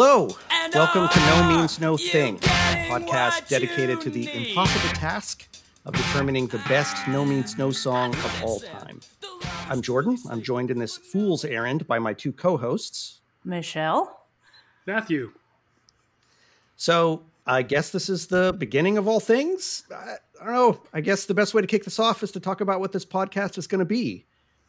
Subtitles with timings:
[0.00, 4.50] Hello, And welcome to No Means No Thing, a podcast dedicated to the need?
[4.50, 5.48] impossible task
[5.84, 9.00] of determining the best No Means No song of all time.
[9.68, 10.16] I'm Jordan.
[10.30, 13.22] I'm joined in this fool's errand by my two co-hosts.
[13.44, 14.24] Michelle?
[14.86, 15.32] Matthew.
[16.76, 19.82] So I guess this is the beginning of all things.
[19.92, 20.80] I, I don't know.
[20.92, 23.04] I guess the best way to kick this off is to talk about what this
[23.04, 24.26] podcast is going to be.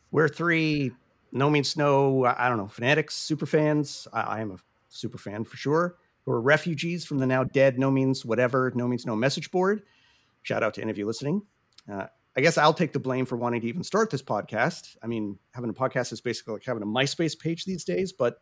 [0.10, 0.92] We're three
[1.32, 4.08] No Means No, I I don't know, fanatics, super fans.
[4.12, 4.58] I, I am a
[4.90, 5.96] super fan for sure.
[6.26, 9.84] Who are refugees from the now dead No Means Whatever, No Means No message board.
[10.44, 11.42] Shout out to any of you listening.
[11.92, 12.08] Uh,
[12.38, 14.96] I guess I'll take the blame for wanting to even start this podcast.
[15.02, 18.38] I mean, having a podcast is basically like having a MySpace page these days, but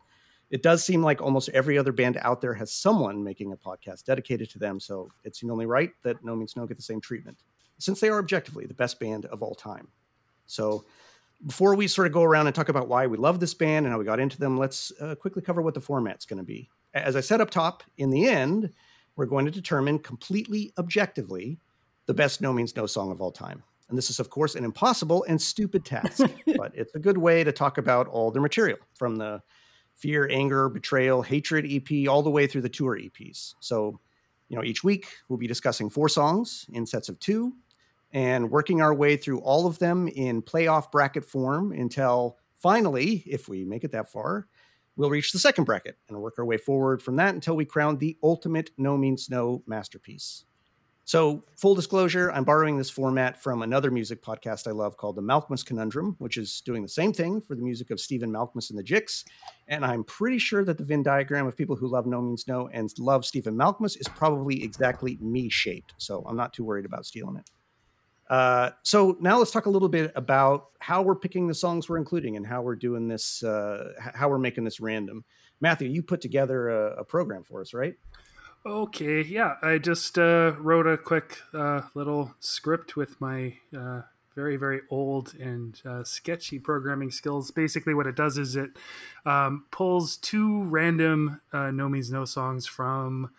[0.50, 4.04] it does seem like almost every other band out there has someone making a podcast
[4.04, 4.80] dedicated to them.
[4.80, 7.44] So it seemed only right that No Means No get the same treatment,
[7.80, 9.88] since they are objectively the best band of all time.
[10.46, 10.86] So
[11.46, 13.94] before we sort of go around and talk about why we love this band and
[13.94, 16.70] how we got into them, let's uh, quickly cover what the format's going to be.
[16.94, 18.72] As I said up top, in the end,
[19.16, 21.60] we're going to determine completely objectively
[22.08, 23.64] the best No Means No song of all time.
[23.90, 26.26] And this is, of course, an impossible and stupid task,
[26.58, 29.42] but it's a good way to talk about all their material from the
[29.96, 33.56] fear, anger, betrayal, hatred EP, all the way through the tour EPs.
[33.60, 34.00] So,
[34.50, 37.54] you know, each week we'll be discussing four songs in sets of two
[38.14, 43.48] and working our way through all of them in playoff bracket form until finally, if
[43.48, 44.48] we make it that far,
[44.96, 47.98] we'll reach the second bracket and work our way forward from that until we crown
[47.98, 50.46] the ultimate No Means No masterpiece.
[51.06, 55.22] So, full disclosure, I'm borrowing this format from another music podcast I love called The
[55.22, 58.78] Malkmus Conundrum, which is doing the same thing for the music of Stephen Malkmus and
[58.78, 59.24] the Jicks.
[59.70, 62.68] And I'm pretty sure that the Venn diagram of people who love No Means No
[62.74, 65.94] and love Stephen Malkmus is probably exactly me shaped.
[65.98, 67.50] So, I'm not too worried about stealing it.
[68.30, 71.98] Uh, so now let's talk a little bit about how we're picking the songs we're
[71.98, 75.24] including and how we're doing this, uh, how we're making this random.
[75.62, 77.96] Matthew, you put together a, a program for us, right?
[78.66, 84.02] Okay, yeah, I just uh, wrote a quick uh, little script with my uh,
[84.36, 87.50] very, very old and uh, sketchy programming skills.
[87.50, 88.72] Basically, what it does is it
[89.26, 93.30] um, pulls two random No Means No songs from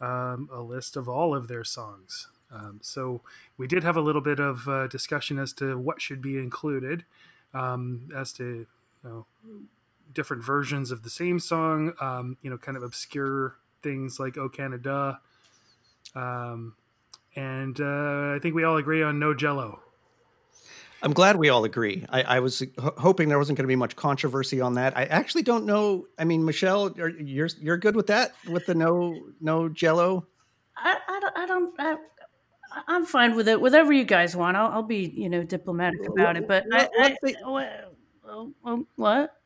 [0.00, 2.28] um, a list of all of their songs.
[2.52, 3.22] Um, so
[3.56, 7.04] we did have a little bit of uh, discussion as to what should be included,
[7.52, 8.66] um, as to you
[9.02, 9.26] know
[10.12, 11.94] different versions of the same song.
[12.00, 15.20] Um, you know, kind of obscure things like "Oh Canada,"
[16.14, 16.74] um,
[17.34, 19.80] and uh, I think we all agree on "No Jello."
[21.04, 22.06] I'm glad we all agree.
[22.08, 24.96] I, I was h- hoping there wasn't going to be much controversy on that.
[24.96, 26.06] I actually don't know.
[26.18, 30.26] I mean, Michelle, are, you're you're good with that with the no no Jello.
[30.76, 31.96] I, I don't, I don't I,
[32.86, 33.60] I'm fine with it.
[33.60, 34.56] Whatever you guys want.
[34.56, 36.46] I'll, I'll be, you know, diplomatic about it.
[36.48, 37.94] But I, I, let the- what,
[38.64, 39.36] oh, what?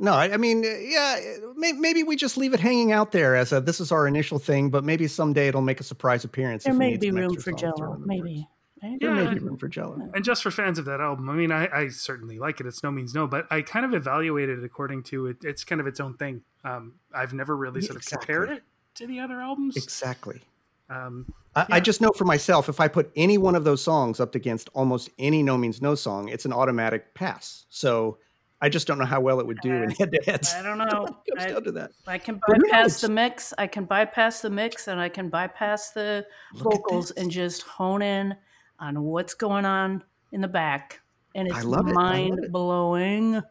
[0.00, 1.18] No, I, I mean, uh, yeah,
[1.56, 4.38] may, maybe we just leave it hanging out there as a this is our initial
[4.38, 6.62] thing, but maybe someday it'll make a surprise appearance.
[6.62, 7.96] There if may be room for Jello.
[8.04, 8.36] Maybe.
[8.38, 8.48] works.
[8.80, 9.00] Right?
[9.00, 10.08] There Yeah, may be room for Jello.
[10.14, 12.66] And just for fans of that album, I mean, I, I certainly like it.
[12.66, 15.38] It's no means no, but I kind of evaluated it according to it.
[15.42, 16.42] It's kind of its own thing.
[16.62, 18.34] Um, I've never really Yeah, sort of exactly.
[18.34, 18.62] compared it
[18.94, 19.76] to the other albums.
[19.76, 20.42] Exactly.
[20.90, 24.20] Um, I, I just know for myself, if I put any one of those songs
[24.20, 27.66] up against almost any No Means No song, it's an automatic pass.
[27.68, 28.18] So
[28.60, 30.54] I just don't know how well it would do in head to heads.
[30.54, 31.06] I don't know.
[31.26, 31.90] It comes I, down to that.
[32.06, 33.54] I can bypass the mix.
[33.56, 38.02] I can bypass the mix and I can bypass the Look vocals and just hone
[38.02, 38.34] in
[38.80, 41.00] on what's going on in the back.
[41.34, 41.90] And it's love it.
[41.90, 42.52] I love mind it.
[42.52, 43.42] blowing.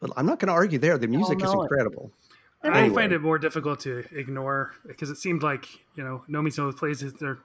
[0.00, 0.98] But I'm not going to argue there.
[0.98, 2.12] The music is incredible.
[2.12, 2.17] it.
[2.62, 2.78] Incredible.
[2.78, 3.02] I Anyway.
[3.02, 6.70] find it more difficult to ignore because it seemed like you know no means no
[6.72, 7.38] plays it- their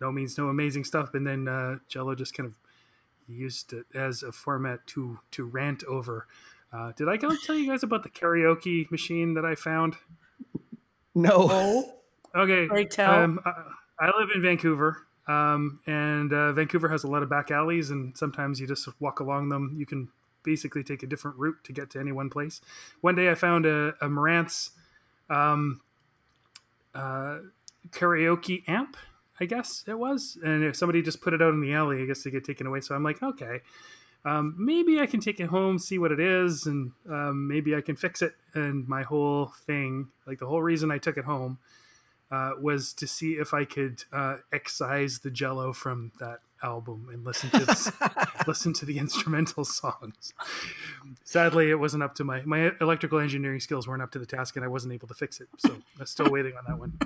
[0.00, 2.54] no means no amazing stuff, and then uh, Jello just kind of
[3.28, 6.26] used it as a format to to rant over.
[6.72, 9.96] Uh, did I go tell you guys about the karaoke machine that I found?
[11.14, 11.94] No.
[12.32, 13.10] Okay, Pray tell.
[13.12, 13.64] um, I,
[13.98, 18.16] I live in Vancouver, um, and uh, Vancouver has a lot of back alleys, and
[18.16, 19.74] sometimes you just walk along them.
[19.76, 20.10] You can
[20.42, 22.60] basically take a different route to get to any one place.
[23.00, 24.70] One day, I found a, a Marantz
[25.28, 25.80] um,
[26.94, 27.38] uh,
[27.90, 28.96] karaoke amp.
[29.42, 32.02] I guess it was, and if somebody just put it out in the alley.
[32.02, 32.82] I guess to get taken away.
[32.82, 33.60] So I'm like, okay,
[34.24, 37.80] um, maybe I can take it home, see what it is, and um, maybe I
[37.80, 38.34] can fix it.
[38.54, 41.58] And my whole thing, like the whole reason I took it home,
[42.30, 47.24] uh, was to see if I could uh, excise the Jello from that album and
[47.24, 47.90] listen to this,
[48.46, 50.32] listen to the instrumental songs.
[51.24, 54.56] Sadly, it wasn't up to my my electrical engineering skills weren't up to the task,
[54.56, 55.48] and I wasn't able to fix it.
[55.58, 56.98] So I'm still waiting on that one.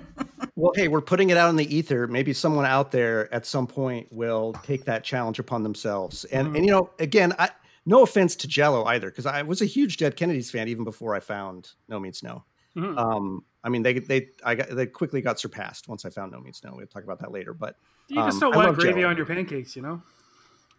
[0.56, 2.06] Well, hey, we're putting it out in the ether.
[2.06, 6.24] Maybe someone out there at some point will take that challenge upon themselves.
[6.26, 6.56] And mm-hmm.
[6.56, 7.50] and you know, again, I
[7.86, 11.14] no offense to Jello either, because I was a huge Dead Kennedys fan even before
[11.14, 12.44] I found No Means No.
[12.76, 12.98] Mm-hmm.
[12.98, 16.40] Um, I mean, they they I got they quickly got surpassed once I found No
[16.40, 16.74] Means No.
[16.76, 17.54] We'll talk about that later.
[17.54, 17.76] But
[18.08, 19.10] you just um, don't want gravy Jello.
[19.10, 20.02] on your pancakes, you know.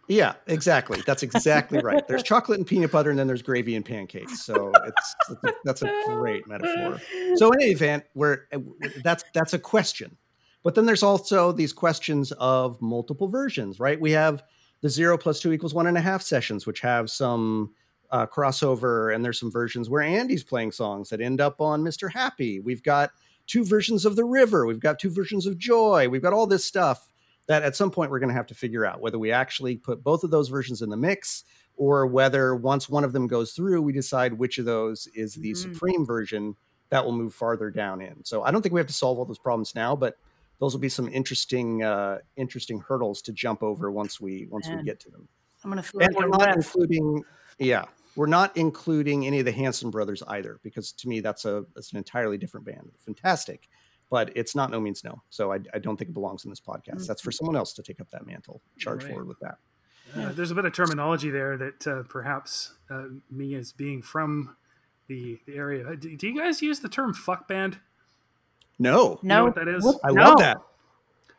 [0.07, 1.01] Yeah, exactly.
[1.05, 2.07] That's exactly right.
[2.07, 4.45] There's chocolate and peanut butter, and then there's gravy and pancakes.
[4.45, 5.15] So it's,
[5.63, 7.01] that's a great metaphor.
[7.35, 8.47] So in any event, where
[9.03, 10.15] that's that's a question,
[10.61, 13.99] but then there's also these questions of multiple versions, right?
[13.99, 14.43] We have
[14.81, 17.73] the zero plus two equals one and a half sessions, which have some
[18.11, 22.11] uh, crossover, and there's some versions where Andy's playing songs that end up on Mr.
[22.11, 22.59] Happy.
[22.59, 23.11] We've got
[23.47, 24.65] two versions of the river.
[24.65, 26.09] We've got two versions of joy.
[26.09, 27.09] We've got all this stuff
[27.47, 30.03] that at some point we're going to have to figure out whether we actually put
[30.03, 31.43] both of those versions in the mix
[31.77, 35.51] or whether once one of them goes through, we decide which of those is the
[35.51, 35.73] mm-hmm.
[35.73, 36.55] supreme version
[36.89, 38.23] that will move farther down in.
[38.23, 40.17] So I don't think we have to solve all those problems now, but
[40.59, 44.77] those will be some interesting, uh, interesting hurdles to jump over once we once Man.
[44.77, 45.27] we get to them.
[45.63, 47.23] I'm going to feel and like we're not including,
[47.59, 47.85] yeah,
[48.15, 51.91] we're not including any of the Hanson brothers either, because to me that's a that's
[51.91, 52.91] an entirely different band.
[53.05, 53.67] Fantastic,
[54.09, 55.21] but it's not no means no.
[55.29, 56.95] So I, I don't think it belongs in this podcast.
[56.95, 57.05] Mm-hmm.
[57.05, 59.11] That's for someone else to take up that mantle, charge right.
[59.11, 59.57] forward with that.
[60.15, 64.55] Uh, there's a bit of terminology there that uh, perhaps uh, me as being from
[65.07, 65.95] the, the area.
[65.95, 67.79] Do, do, you guys use the term fuck band?
[68.79, 69.19] No.
[69.21, 69.21] No.
[69.21, 69.99] You know what that is?
[70.03, 70.23] I no.
[70.23, 70.57] love that.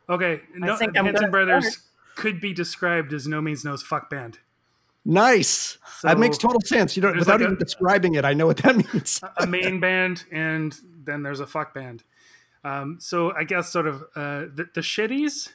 [0.09, 0.41] Okay.
[0.55, 1.87] No, Hanson Brothers start.
[2.17, 4.39] could be described as no means no's fuck band.
[5.07, 5.79] Nice.
[6.01, 6.97] So that makes total sense.
[6.97, 9.21] You don't without like even a, describing it, I know what that means.
[9.37, 12.03] a main band and then there's a fuck band.
[12.65, 15.51] Um, so I guess sort of uh, the, the shitties.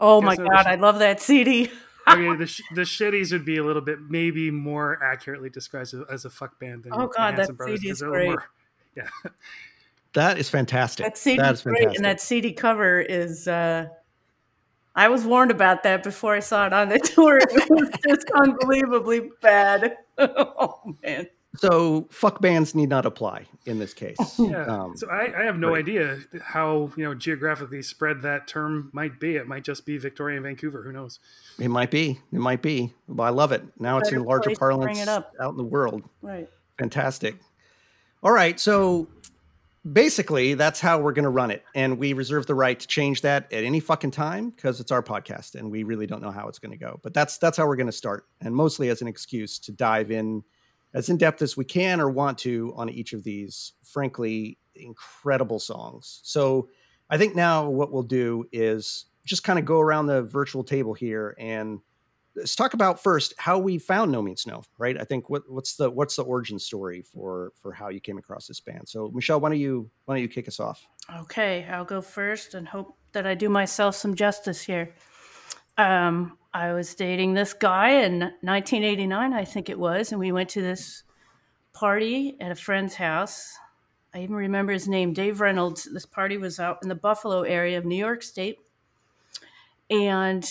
[0.00, 1.70] Oh my god, I love that CD.
[2.08, 6.02] okay, the sh- the shitties would be a little bit maybe more accurately described as,
[6.10, 8.30] as a fuck band than oh god, that CD is great.
[8.30, 8.50] More,
[8.96, 9.08] yeah,
[10.14, 11.06] that is fantastic.
[11.06, 13.46] That CD is great, and that CD cover is.
[13.46, 13.86] Uh,
[14.94, 17.38] I was warned about that before I saw it on the tour.
[17.50, 19.96] It was just unbelievably bad.
[20.18, 21.28] oh man.
[21.56, 24.16] So fuck bands need not apply in this case.
[24.38, 24.64] Yeah.
[24.64, 25.80] Um, so I, I, have no right.
[25.80, 29.36] idea how you know geographically spread that term might be.
[29.36, 30.82] It might just be Victoria and Vancouver.
[30.82, 31.20] Who knows?
[31.58, 32.18] It might be.
[32.32, 32.94] It might be.
[33.08, 33.62] But I love it.
[33.78, 36.02] Now it's in larger parlance out in the world.
[36.22, 36.48] Right.
[36.78, 37.36] Fantastic.
[38.22, 38.58] All right.
[38.58, 39.08] So
[39.90, 43.22] basically, that's how we're going to run it, and we reserve the right to change
[43.22, 46.48] that at any fucking time because it's our podcast, and we really don't know how
[46.48, 47.00] it's going to go.
[47.02, 50.10] But that's that's how we're going to start, and mostly as an excuse to dive
[50.10, 50.42] in
[50.92, 55.58] as in depth as we can or want to on each of these, frankly, incredible
[55.58, 56.20] songs.
[56.24, 56.68] So
[57.08, 60.94] I think now what we'll do is just kind of go around the virtual table
[60.94, 61.80] here and
[62.40, 65.00] let's talk about first how we found No Means No, right?
[65.00, 68.46] I think what, what's the what's the origin story for for how you came across
[68.46, 68.88] this band.
[68.88, 70.86] So Michelle, why don't you why don't you kick us off?
[71.20, 74.94] Okay, I'll go first and hope that I do myself some justice here.
[75.78, 80.48] Um, I was dating this guy in 1989, I think it was, and we went
[80.50, 81.04] to this
[81.72, 83.56] party at a friend's house.
[84.12, 85.88] I even remember his name, Dave Reynolds.
[85.92, 88.58] This party was out in the Buffalo area of New York State.
[89.88, 90.44] And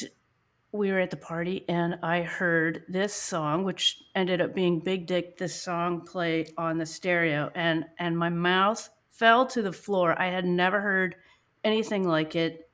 [0.72, 5.08] we were at the party, and I heard this song, which ended up being Big
[5.08, 7.52] Dick, this song play on the stereo.
[7.56, 10.20] And, and my mouth fell to the floor.
[10.20, 11.16] I had never heard
[11.64, 12.70] anything like it.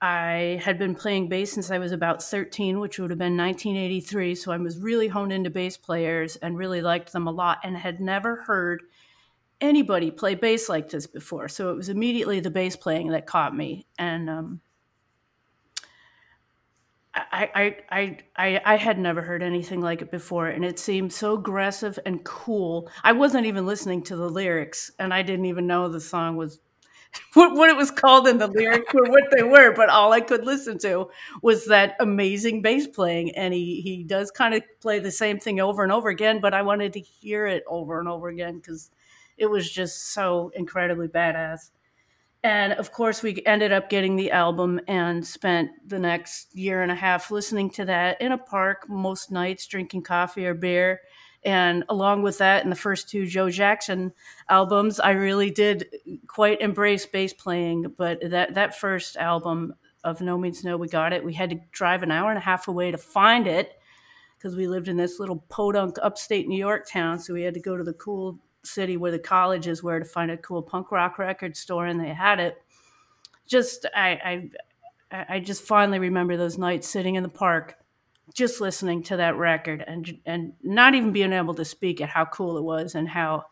[0.00, 4.34] I had been playing bass since I was about 13, which would have been 1983.
[4.34, 7.76] So I was really honed into bass players and really liked them a lot and
[7.76, 8.82] had never heard
[9.60, 11.48] anybody play bass like this before.
[11.48, 13.86] So it was immediately the bass playing that caught me.
[13.98, 14.60] And um,
[17.14, 20.48] I, I, I, I, had never heard anything like it before.
[20.48, 22.90] And it seemed so aggressive and cool.
[23.04, 26.60] I wasn't even listening to the lyrics and I didn't even know the song was
[27.34, 30.20] what, what it was called in the lyrics or what they were, but all I
[30.20, 31.08] could listen to
[31.40, 33.30] was that amazing bass playing.
[33.36, 36.52] And he, he does kind of play the same thing over and over again, but
[36.52, 38.90] I wanted to hear it over and over again because
[39.38, 41.70] it was just so incredibly badass.
[42.44, 46.92] And of course, we ended up getting the album and spent the next year and
[46.92, 51.00] a half listening to that in a park most nights, drinking coffee or beer
[51.44, 54.12] and along with that, in the first two Joe Jackson
[54.48, 55.86] albums, I really did
[56.26, 57.94] quite embrace bass playing.
[57.98, 59.74] But that that first album
[60.04, 61.22] of No Means No, we got it.
[61.22, 63.72] We had to drive an hour and a half away to find it
[64.38, 67.18] because we lived in this little podunk upstate New York town.
[67.18, 70.04] So we had to go to the cool city where the college is, where to
[70.04, 72.56] find a cool punk rock record store, and they had it.
[73.46, 74.50] Just I
[75.12, 77.76] I I just finally remember those nights sitting in the park
[78.32, 82.24] just listening to that record and and not even being able to speak at how
[82.24, 83.44] cool it was and how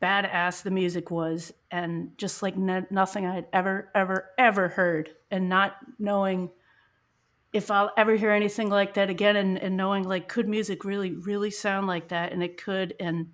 [0.00, 5.76] badass the music was and just like nothing I'd ever ever ever heard and not
[5.98, 6.50] knowing
[7.52, 11.12] if I'll ever hear anything like that again and, and knowing like could music really
[11.12, 13.28] really sound like that and it could and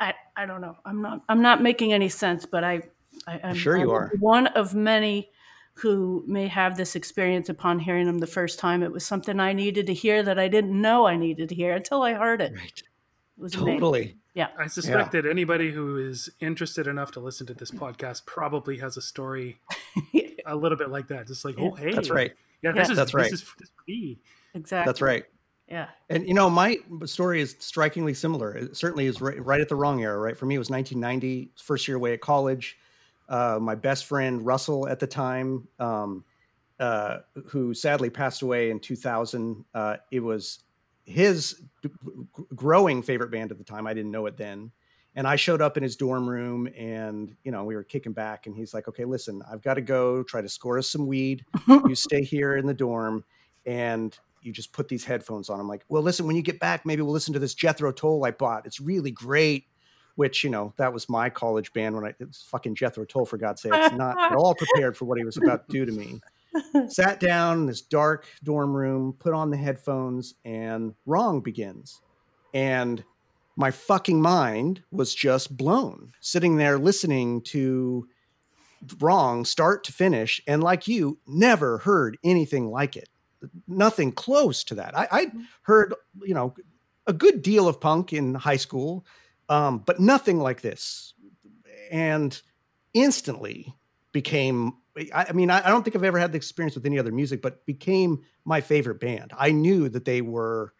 [0.00, 2.82] I I don't know I'm not I'm not making any sense but I,
[3.26, 5.30] I am sure you are one of many
[5.74, 9.52] who may have this experience upon hearing them the first time it was something I
[9.52, 12.52] needed to hear that I didn't know I needed to hear until I heard it.
[12.54, 12.82] Right.
[13.36, 14.00] It was Totally.
[14.00, 14.18] amazing.
[14.34, 14.48] Yeah.
[14.58, 18.96] I suspect that anybody who is interested enough to listen to this podcast probably has
[18.96, 19.60] a story
[20.46, 21.28] a little bit like that.
[21.28, 22.32] Just like, oh, hey, That's right.
[22.64, 22.92] Yeah, this Yeah.
[22.92, 23.32] is That's this right.
[23.32, 24.18] is this is me.
[24.54, 24.88] exactly.
[24.88, 25.24] That's right.
[25.68, 25.88] Yeah.
[26.10, 28.54] And you know, my story is strikingly similar.
[28.56, 30.18] It certainly is right, right at the wrong era.
[30.18, 32.76] Right for me, it was 1990, first year away at college.
[33.28, 36.24] Uh, my best friend Russell at the time, um,
[36.80, 39.64] uh, who sadly passed away in 2000.
[39.74, 40.60] Uh, it was
[41.06, 41.88] his g-
[42.36, 43.86] g- growing favorite band at the time.
[43.86, 44.70] I didn't know it then.
[45.16, 48.46] And I showed up in his dorm room and, you know, we were kicking back
[48.46, 51.44] and he's like, okay, listen, I've got to go try to score us some weed.
[51.68, 53.24] You stay here in the dorm
[53.66, 55.60] and you just put these headphones on.
[55.60, 58.24] I'm like, well, listen, when you get back, maybe we'll listen to this Jethro Tull
[58.24, 58.66] I bought.
[58.66, 59.66] It's really great.
[60.16, 63.36] Which, you know, that was my college band when I, it's fucking Jethro Tull, for
[63.36, 66.20] God's sakes, not at all prepared for what he was about to do to me
[66.88, 72.00] sat down in this dark dorm room, put on the headphones, and wrong begins.
[72.52, 73.02] And
[73.56, 78.08] my fucking mind was just blown, sitting there listening to
[79.00, 80.40] wrong start to finish.
[80.46, 83.08] And like you, never heard anything like it.
[83.68, 84.96] Nothing close to that.
[84.96, 85.32] I, I
[85.62, 86.54] heard, you know,
[87.06, 89.06] a good deal of punk in high school,
[89.48, 91.14] um, but nothing like this.
[91.90, 92.40] And
[92.94, 93.74] instantly
[94.12, 96.98] became I, I mean, I, I don't think I've ever had the experience with any
[96.98, 99.32] other music, but became my favorite band.
[99.36, 100.72] I knew that they were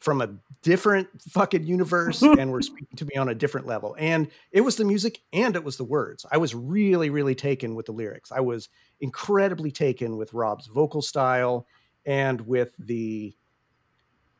[0.00, 0.30] from a
[0.62, 3.94] different fucking universe and were speaking to me on a different level.
[3.98, 6.26] And it was the music and it was the words.
[6.32, 8.32] I was really, really taken with the lyrics.
[8.32, 8.68] I was
[9.00, 11.66] incredibly taken with Rob's vocal style
[12.06, 13.34] and with the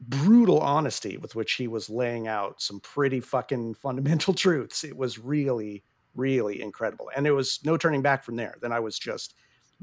[0.00, 4.83] brutal honesty with which he was laying out some pretty fucking fundamental truths.
[4.83, 7.11] It was really, really incredible.
[7.14, 8.57] And there was no turning back from there.
[8.62, 9.35] Then I was just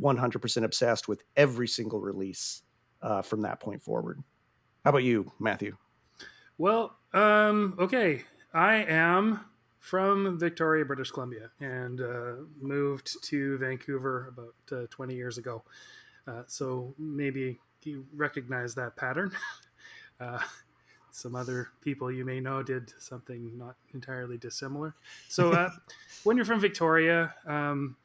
[0.01, 2.63] 100% obsessed with every single release
[3.01, 4.24] uh, from that point forward.
[4.88, 5.75] How about you, Matthew?
[6.58, 8.24] Well, um, okay.
[8.53, 9.41] I am
[9.79, 15.62] from Victoria, British Columbia, and uh, moved to Vancouver about uh, 20 years ago.
[16.25, 19.34] Uh, so maybe you recognize that pattern.
[20.22, 20.39] uh,
[21.12, 24.96] some other people you may know did something not entirely dissimilar.
[25.27, 25.70] So uh,
[26.24, 27.98] when you're from Victoria, um,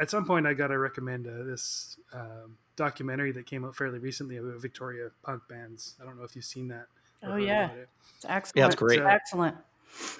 [0.00, 3.98] at some point I got to recommend uh, this um, documentary that came out fairly
[3.98, 5.94] recently about Victoria punk bands.
[6.00, 6.86] I don't know if you've seen that.
[7.22, 7.70] Oh, yeah.
[7.70, 7.88] it.
[8.16, 8.56] It's excellent.
[8.56, 8.98] Yeah, it's great.
[8.98, 9.56] It's excellent.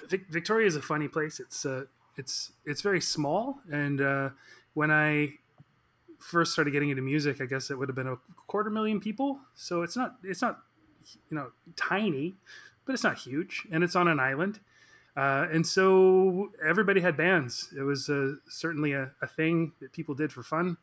[0.07, 1.39] Vic- Victoria is a funny place.
[1.39, 1.85] It's uh,
[2.17, 4.29] it's it's very small, and uh,
[4.73, 5.33] when I
[6.19, 9.39] first started getting into music, I guess it would have been a quarter million people.
[9.53, 10.59] So it's not it's not
[11.29, 12.35] you know tiny,
[12.85, 14.59] but it's not huge, and it's on an island.
[15.17, 17.73] Uh, and so everybody had bands.
[17.77, 20.77] It was uh, certainly a, a thing that people did for fun.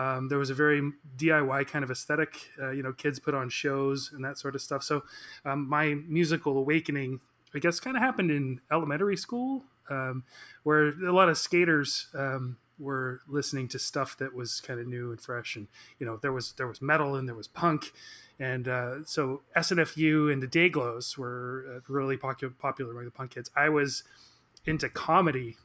[0.00, 2.50] Um, there was a very DIY kind of aesthetic.
[2.60, 4.82] Uh, you know, kids put on shows and that sort of stuff.
[4.82, 5.02] So
[5.44, 7.20] um, my musical awakening,
[7.54, 10.24] I guess, kind of happened in elementary school, um,
[10.62, 15.10] where a lot of skaters um, were listening to stuff that was kind of new
[15.10, 15.54] and fresh.
[15.56, 17.92] And you know, there was there was metal and there was punk,
[18.38, 23.32] and uh, so SNFU and the Dayglows were uh, really popular popular among the punk
[23.32, 23.50] kids.
[23.54, 24.02] I was
[24.64, 25.56] into comedy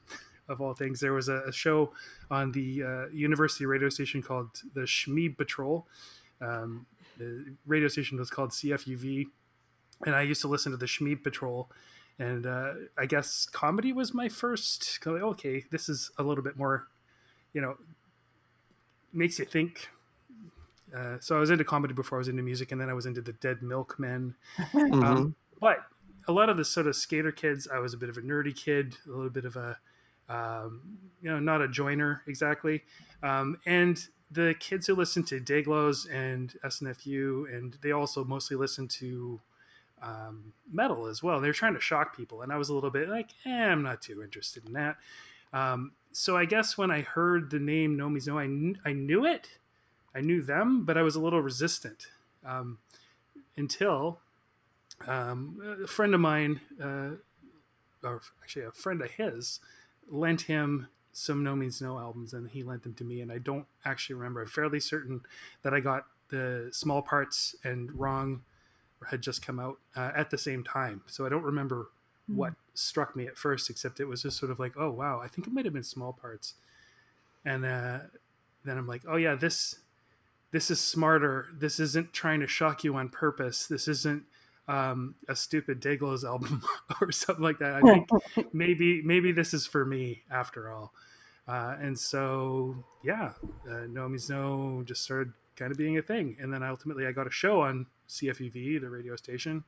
[0.48, 1.00] of all things.
[1.00, 1.92] There was a, a show
[2.30, 5.88] on the uh, university radio station called the Schmeeb Patrol.
[6.42, 6.86] Um,
[7.18, 9.28] the radio station was called CFUV,
[10.06, 11.70] and I used to listen to the Schmeeb Patrol.
[12.18, 15.00] And uh, I guess comedy was my first.
[15.06, 16.88] Okay, this is a little bit more,
[17.54, 17.76] you know,
[19.12, 19.90] makes you think.
[20.96, 23.06] Uh, so I was into comedy before I was into music, and then I was
[23.06, 24.36] into the Dead Milkmen.
[24.74, 25.04] Mhm.
[25.04, 25.80] Um, but
[26.28, 28.56] a lot of the sort of skater kids, I was a bit of a nerdy
[28.56, 29.78] kid, a little bit of a,
[30.30, 30.82] um,
[31.22, 32.84] you know, not a joiner exactly.
[33.24, 38.88] Um, and the kids who listen to Dayglows and SNFU, and they also mostly listen
[38.88, 39.40] to
[40.02, 41.40] um, metal as well.
[41.40, 44.02] They're trying to shock people, and I was a little bit like, eh, I'm not
[44.02, 44.98] too interested in that.
[45.54, 49.26] Um, so I guess when I heard the name No No, I, kn- I knew
[49.26, 49.58] it,
[50.14, 52.08] I knew them, but I was a little resistant
[52.46, 52.80] um,
[53.58, 54.20] until
[55.08, 57.12] um, a friend of mine, uh,
[58.04, 59.60] or actually a friend of his,
[60.10, 63.22] lent him some No Means No albums, and he lent them to me.
[63.22, 64.42] And I don't actually remember.
[64.42, 65.22] I'm fairly certain
[65.64, 68.42] that I got the Small Parts and Wrong
[69.10, 71.02] had just come out uh, at the same time.
[71.06, 71.90] So I don't remember
[72.28, 75.28] what struck me at first, except it was just sort of like, oh wow, I
[75.28, 76.56] think it might have been Small Parts.
[77.46, 78.00] And uh,
[78.64, 79.80] then I'm like, oh yeah, this
[80.52, 81.48] this is smarter.
[81.54, 83.68] This isn't trying to shock you on purpose.
[83.68, 84.24] This isn't
[84.68, 86.64] um, a stupid Dayglows album
[87.02, 87.76] or something like that.
[87.76, 88.10] I think
[88.54, 90.94] maybe maybe this is for me after all.
[91.48, 93.34] Uh, and so yeah,
[93.70, 97.12] uh, No Means No just started kind of being a thing, and then ultimately I
[97.12, 99.64] got a show on CFUV, the radio station,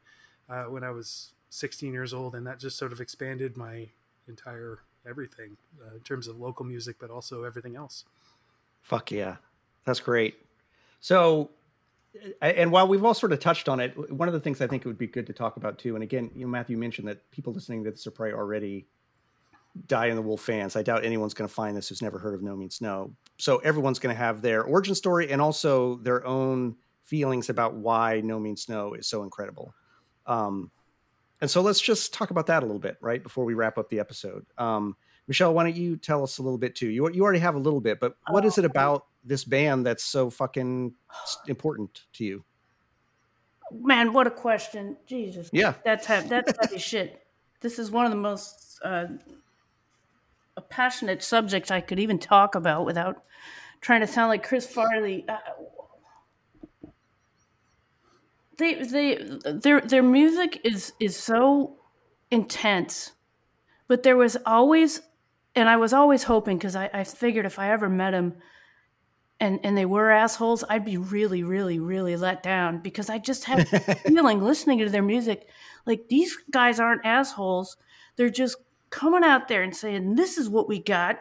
[0.49, 3.87] uh, when I was 16 years old, and that just sort of expanded my
[4.27, 8.03] entire everything uh, in terms of local music, but also everything else.
[8.81, 9.37] Fuck yeah,
[9.85, 10.35] that's great.
[10.99, 11.51] So
[12.41, 14.85] and while we've all sort of touched on it, one of the things I think
[14.85, 17.29] it would be good to talk about too, and again, you know, Matthew mentioned that
[17.31, 18.87] people listening to this are probably already
[19.85, 20.75] die in the wolf fans.
[20.75, 23.13] I doubt anyone's going to find this who's never heard of No Means No.
[23.37, 28.21] So everyone's going to have their origin story and also their own feelings about why
[28.21, 29.73] No Means No is so incredible.
[30.25, 30.71] Um,
[31.39, 33.89] and so let's just talk about that a little bit, right, before we wrap up
[33.89, 34.45] the episode.
[34.57, 34.95] Um,
[35.27, 36.89] Michelle, why don't you tell us a little bit too?
[36.89, 38.67] You you already have a little bit, but what is it oh.
[38.67, 40.93] about this band that's so fucking
[41.47, 42.43] important to you?
[43.71, 44.95] Man, what a question!
[45.05, 47.23] Jesus, yeah, that's heavy, that's heavy shit.
[47.59, 49.07] This is one of the most uh,
[50.69, 53.23] passionate subjects I could even talk about without
[53.81, 55.25] trying to sound like Chris Farley.
[55.27, 55.37] Uh,
[58.57, 59.15] they they
[59.45, 61.77] their their music is is so
[62.31, 63.11] intense,
[63.87, 65.01] but there was always,
[65.55, 68.35] and I was always hoping because I, I figured if I ever met him
[69.39, 73.45] and and they were assholes, I'd be really, really, really let down because I just
[73.45, 75.47] have a feeling listening to their music,
[75.85, 77.77] like these guys aren't assholes.
[78.15, 78.57] They're just
[78.89, 81.19] coming out there and saying, "This is what we got,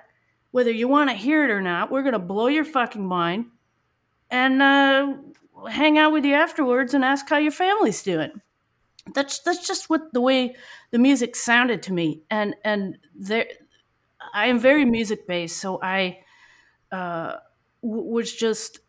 [0.50, 1.90] whether you want to hear it or not.
[1.90, 3.46] We're gonna blow your fucking mind,
[4.30, 5.14] and uh,
[5.68, 8.40] hang out with you afterwards and ask how your family's doing."
[9.14, 10.56] That's that's just what the way
[10.90, 13.46] the music sounded to me, and and there,
[14.32, 16.20] I am very music based, so I.
[16.90, 17.36] Uh,
[17.86, 18.80] was just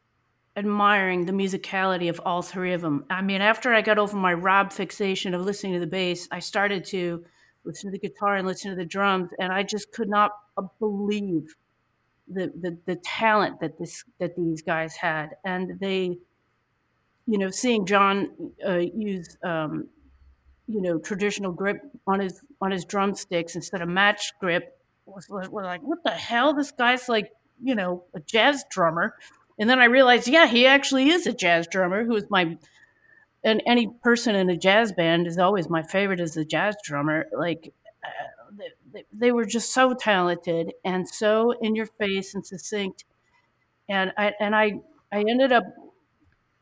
[0.56, 3.06] admiring the musicality of all three of them.
[3.10, 6.40] I mean, after I got over my Rob fixation of listening to the bass, I
[6.40, 7.24] started to
[7.64, 10.64] listen to the guitar and listen to the drums, and I just could not uh,
[10.80, 11.56] believe
[12.28, 16.18] the the, the talent that this that these guys had, and they,
[17.28, 18.30] you know, seeing John
[18.68, 19.38] uh, use.
[19.44, 19.90] Um,
[20.70, 25.48] you know, traditional grip on his on his drumsticks instead of match grip was, was
[25.50, 26.54] like, what the hell?
[26.54, 27.32] This guy's like
[27.63, 29.15] you know, a jazz drummer.
[29.60, 32.58] And then I realized, yeah, he actually is a jazz drummer who is my
[33.43, 37.28] and any person in a jazz band is always my favorite as a jazz drummer.
[37.38, 43.06] Like uh, they, they, were just so talented and so in your face and succinct.
[43.88, 45.63] And I and I I ended up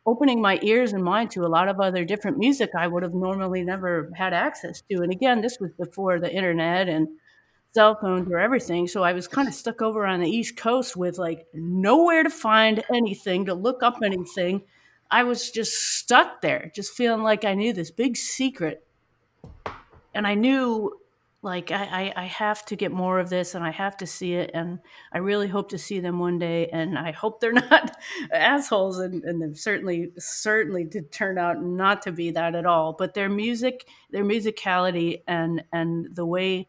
[0.06, 3.14] opening my ears and mind to a lot of other different music I would have
[3.14, 5.02] normally never had access to.
[5.02, 7.08] And again, this was before the internet and
[7.76, 8.88] cell phones or everything.
[8.88, 12.30] So I was kind of stuck over on the East Coast with like nowhere to
[12.30, 14.64] find anything, to look up anything.
[15.12, 18.88] I was just stuck there, just feeling like I knew this big secret.
[20.14, 20.98] And I knew
[21.42, 24.34] like I, I, I, have to get more of this and I have to see
[24.34, 24.80] it and
[25.12, 27.96] I really hope to see them one day and I hope they're not
[28.34, 32.94] assholes and, and they've certainly certainly did turn out not to be that at all.
[32.94, 36.68] But their music, their musicality and and the way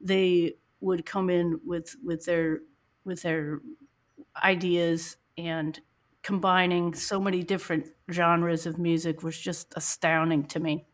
[0.00, 2.60] they would come in with with their
[3.04, 3.60] with their
[4.42, 5.80] ideas and
[6.22, 10.86] combining so many different genres of music was just astounding to me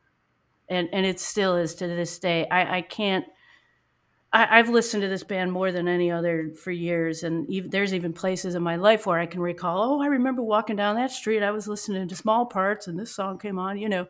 [0.68, 3.24] and and it still is to this day i i can't
[4.34, 7.92] I, have listened to this band more than any other for years, and even, there's
[7.92, 9.82] even places in my life where I can recall.
[9.82, 11.42] Oh, I remember walking down that street.
[11.42, 13.76] I was listening to Small Parts, and this song came on.
[13.76, 14.06] You know,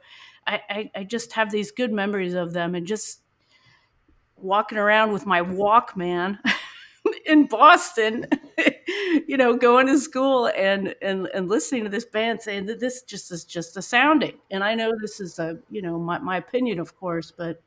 [0.47, 3.22] I, I, I just have these good memories of them, and just
[4.43, 6.39] walking around with my Walkman
[7.27, 8.27] in Boston,
[9.27, 13.03] you know, going to school and, and and listening to this band saying that this
[13.03, 14.39] just is just astounding.
[14.51, 17.63] And I know this is a you know my, my opinion, of course, but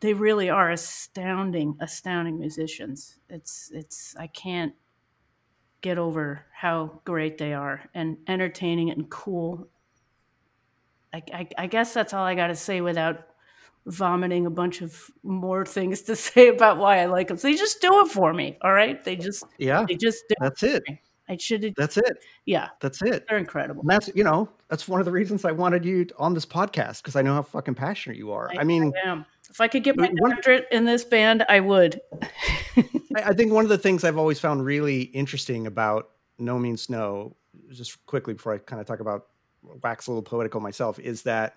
[0.00, 3.18] they really are astounding, astounding musicians.
[3.30, 4.74] It's it's I can't
[5.80, 9.68] get over how great they are and entertaining and cool.
[11.12, 13.28] I, I, I guess that's all I got to say without
[13.86, 17.36] vomiting a bunch of more things to say about why I like them.
[17.36, 18.58] So they just do it for me.
[18.62, 19.02] All right.
[19.02, 20.82] They just, yeah, they just do That's it.
[20.86, 22.18] it I should That's it.
[22.44, 22.68] Yeah.
[22.80, 23.24] That's it.
[23.28, 23.80] They're incredible.
[23.80, 26.98] And that's, you know, that's one of the reasons I wanted you on this podcast
[26.98, 28.50] because I know how fucking passionate you are.
[28.50, 32.00] I, I mean, I if I could get my doctorate in this band, I would.
[33.16, 37.36] I think one of the things I've always found really interesting about No Means No,
[37.70, 39.28] just quickly before I kind of talk about
[39.82, 41.54] wax a little poetical myself, is that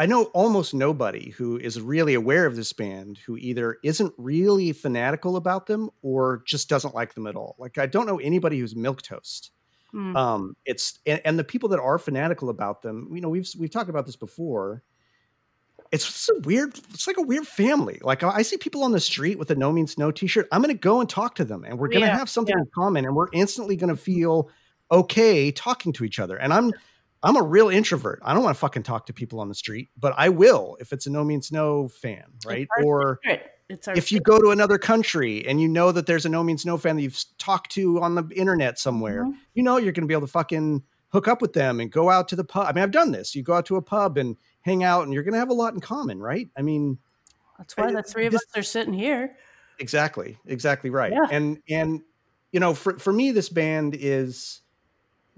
[0.00, 4.72] I know almost nobody who is really aware of this band who either isn't really
[4.72, 7.56] fanatical about them or just doesn't like them at all.
[7.58, 9.50] Like I don't know anybody who's milk toast.
[9.92, 10.16] Mm.
[10.16, 13.70] Um, it's and, and, the people that are fanatical about them, you know, we've we've
[13.70, 14.82] talked about this before.
[15.90, 16.78] It's a weird.
[16.90, 17.98] It's like a weird family.
[18.02, 20.46] Like I see people on the street with a No Means No T-shirt.
[20.52, 22.54] I'm going to go and talk to them, and we're going to yeah, have something
[22.54, 22.60] yeah.
[22.60, 24.50] in common, and we're instantly going to feel
[24.90, 26.36] okay talking to each other.
[26.36, 26.74] And I'm
[27.22, 28.20] I'm a real introvert.
[28.22, 30.92] I don't want to fucking talk to people on the street, but I will if
[30.92, 32.68] it's a No Means No fan, right?
[32.82, 33.20] Or
[33.68, 36.78] if you go to another country and you know that there's a No Means No
[36.78, 39.38] fan that you've talked to on the internet somewhere, mm-hmm.
[39.54, 42.10] you know you're going to be able to fucking hook up with them and go
[42.10, 42.66] out to the pub.
[42.68, 43.34] I mean, I've done this.
[43.34, 45.54] You go out to a pub and hang out, and you're going to have a
[45.54, 46.48] lot in common, right?
[46.56, 46.98] I mean,
[47.56, 49.36] that's why the three of this, us are sitting here.
[49.78, 51.12] Exactly, exactly right.
[51.12, 51.26] Yeah.
[51.30, 52.02] And and
[52.52, 54.60] you know, for for me, this band is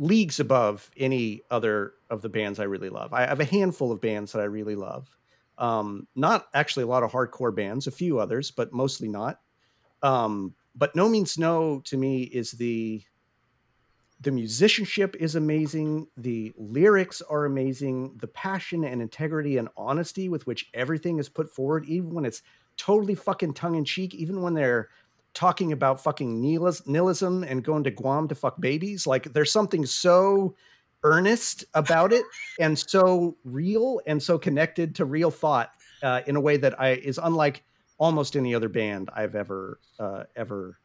[0.01, 3.13] leagues above any other of the bands I really love.
[3.13, 5.15] I have a handful of bands that I really love.
[5.59, 9.41] Um, not actually a lot of hardcore bands, a few others, but mostly not.
[10.03, 13.03] Um, but No Means No to me is the
[14.23, 20.47] the musicianship is amazing, the lyrics are amazing, the passion and integrity and honesty with
[20.47, 22.43] which everything is put forward, even when it's
[22.77, 24.89] totally fucking tongue in cheek, even when they're
[25.35, 29.07] talking about fucking nihilism and going to Guam to fuck babies.
[29.07, 30.57] Like there's something so
[31.03, 32.25] earnest about it
[32.59, 35.71] and so real and so connected to real thought
[36.03, 37.63] uh, in a way that I is unlike
[37.99, 40.79] almost any other band I've ever uh, ever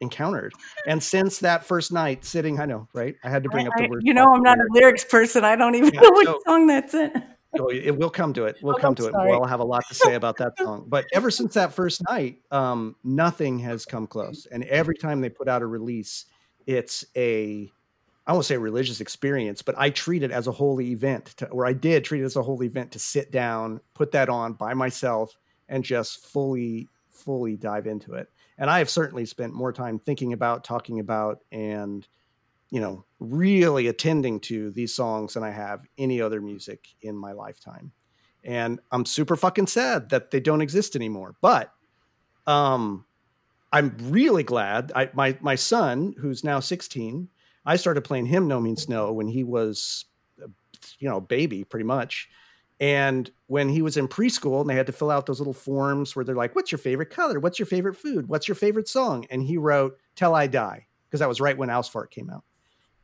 [0.00, 0.52] encountered.
[0.86, 3.14] And since that first night sitting, I know, right?
[3.24, 4.02] I had to bring I, up the word.
[4.04, 5.44] You know, I'm not a lyrics person.
[5.44, 7.22] I don't even yeah, know what song that's in.
[7.58, 8.56] Oh, it will come to it.
[8.62, 9.28] We'll oh, come to sorry.
[9.28, 9.38] it.
[9.38, 10.86] We'll have a lot to say about that song.
[10.88, 14.46] But ever since that first night, um, nothing has come close.
[14.50, 16.26] And every time they put out a release,
[16.66, 17.70] it's a
[18.26, 21.48] I won't say a religious experience, but I treat it as a holy event, to,
[21.48, 24.52] or I did treat it as a holy event to sit down, put that on
[24.52, 25.36] by myself,
[25.68, 28.30] and just fully, fully dive into it.
[28.58, 32.06] And I have certainly spent more time thinking about, talking about, and
[32.72, 37.32] you know, really attending to these songs than I have any other music in my
[37.32, 37.92] lifetime.
[38.42, 41.36] And I'm super fucking sad that they don't exist anymore.
[41.42, 41.70] But
[42.46, 43.04] um
[43.72, 47.28] I'm really glad I my my son, who's now 16,
[47.66, 50.06] I started playing him No Means No when he was
[50.98, 52.30] you know, baby pretty much.
[52.80, 56.16] And when he was in preschool and they had to fill out those little forms
[56.16, 57.38] where they're like, What's your favorite color?
[57.38, 58.28] What's your favorite food?
[58.28, 59.26] What's your favorite song?
[59.28, 62.44] And he wrote Till I Die, because that was right when Ausfahrt came out.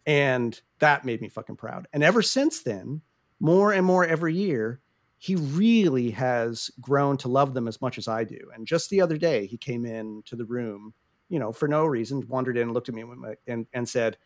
[0.09, 1.87] And that made me fucking proud.
[1.93, 3.03] And ever since then,
[3.41, 4.81] more and more every year,
[5.19, 8.51] he really has grown to love them as much as I do.
[8.55, 10.95] And just the other day, he came in to the room,
[11.29, 13.05] you know, for no reason, wandered in, looked at me
[13.47, 14.17] and, and said,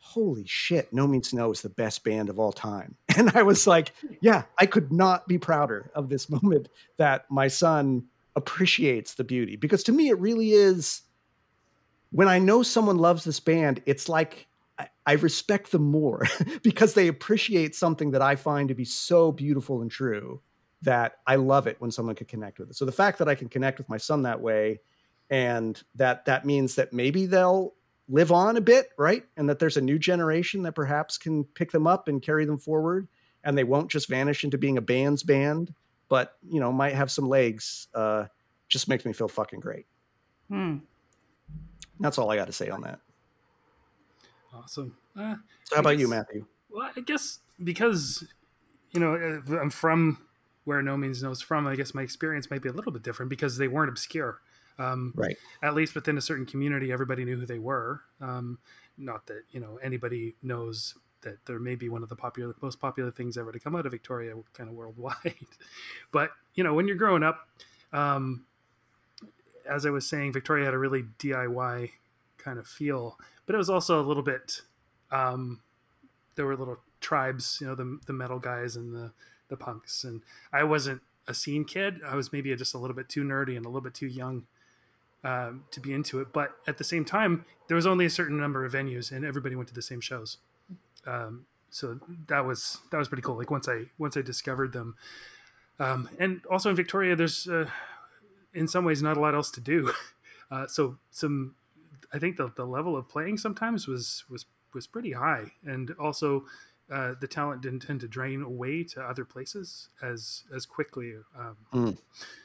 [0.00, 2.96] Holy shit, No Means No is the best band of all time.
[3.16, 7.46] And I was like, Yeah, I could not be prouder of this moment that my
[7.46, 9.54] son appreciates the beauty.
[9.54, 11.02] Because to me, it really is
[12.10, 14.47] when I know someone loves this band, it's like
[15.06, 16.24] I, respect them more
[16.62, 20.40] because they appreciate something that I find to be so beautiful and true
[20.82, 22.76] that I love it when someone can connect with it.
[22.76, 24.80] So the fact that I can connect with my son that way,
[25.30, 27.74] and that that means that maybe they'll
[28.08, 29.24] live on a bit, right?
[29.36, 32.58] And that there's a new generation that perhaps can pick them up and carry them
[32.58, 33.08] forward,
[33.42, 35.74] and they won't just vanish into being a band's band,
[36.08, 37.88] but you know might have some legs.
[37.94, 38.26] Uh,
[38.68, 39.86] just makes me feel fucking great.
[40.48, 40.78] Hmm.
[42.00, 43.00] That's all I got to say on that.
[44.54, 44.96] Awesome.
[45.16, 45.36] Uh,
[45.72, 46.46] how about guess, you, Matthew?
[46.70, 48.24] Well, I guess because
[48.92, 50.18] you know I'm from
[50.64, 51.66] where No Means No's from.
[51.66, 54.40] I guess my experience might be a little bit different because they weren't obscure.
[54.78, 55.36] Um, right.
[55.62, 58.02] At least within a certain community, everybody knew who they were.
[58.20, 58.58] Um,
[58.96, 63.10] not that you know anybody knows that they're maybe one of the popular, most popular
[63.10, 65.34] things ever to come out of Victoria, kind of worldwide.
[66.12, 67.48] but you know, when you're growing up,
[67.92, 68.44] um,
[69.68, 71.90] as I was saying, Victoria had a really DIY
[72.38, 74.60] kind of feel but it was also a little bit.
[75.10, 75.60] Um,
[76.34, 79.12] there were little tribes, you know, the the metal guys and the
[79.48, 80.20] the punks, and
[80.52, 82.00] I wasn't a scene kid.
[82.06, 84.44] I was maybe just a little bit too nerdy and a little bit too young
[85.24, 86.30] um, to be into it.
[86.30, 89.56] But at the same time, there was only a certain number of venues, and everybody
[89.56, 90.36] went to the same shows.
[91.06, 93.38] Um, so that was that was pretty cool.
[93.38, 94.94] Like once I once I discovered them,
[95.80, 97.70] um, and also in Victoria, there's uh,
[98.52, 99.90] in some ways not a lot else to do.
[100.50, 101.54] Uh, so some
[102.12, 106.44] I think the, the level of playing sometimes was was was pretty high, and also
[106.90, 111.14] uh, the talent didn't tend to drain away to other places as as quickly.
[111.38, 111.98] Um, mm.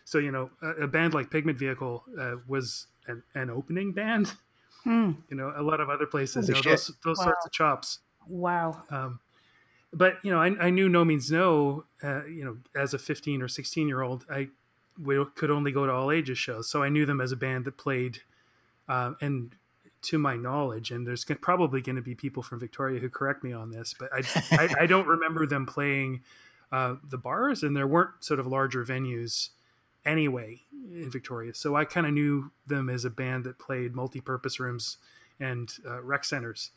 [0.05, 4.33] So you know, a, a, band like Pigment Vehicle uh, was an, an, opening band.
[4.85, 5.15] Mm.
[5.29, 7.23] You know, a lot of other places, you know, those, those wow.
[7.23, 7.99] sorts of chops.
[8.27, 8.83] Wow.
[8.89, 9.19] Um,
[9.93, 11.85] but you know, I, I, knew No Means No.
[12.03, 14.49] Uh, you know, as a fifteen or sixteen year old, I
[15.01, 17.65] we could only go to all ages shows, so I knew them as a band
[17.65, 18.21] that played
[18.87, 19.55] um, and
[20.03, 23.53] to my knowledge, and there's probably going to be people from Victoria who correct me
[23.53, 26.21] on this, but I, I, I, don't remember them playing
[26.71, 29.49] uh, the bars, and there weren't sort of larger venues
[30.05, 30.61] anyway
[30.93, 31.53] in Victoria.
[31.53, 34.97] So I kind of knew them as a band that played multi-purpose rooms
[35.39, 36.71] and uh, rec centers,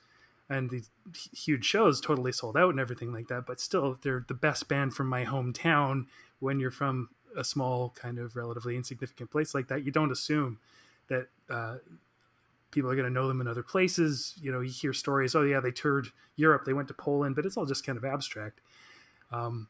[0.48, 0.90] and these
[1.32, 3.46] huge shows totally sold out and everything like that.
[3.46, 6.06] But still, they're the best band from my hometown.
[6.38, 10.58] When you're from a small, kind of relatively insignificant place like that, you don't assume
[11.08, 11.76] that uh,
[12.70, 14.34] people are going to know them in other places.
[14.40, 15.34] You know, you hear stories.
[15.34, 18.04] Oh yeah, they toured Europe, they went to Poland, but it's all just kind of
[18.04, 18.60] abstract.
[19.32, 19.68] Um,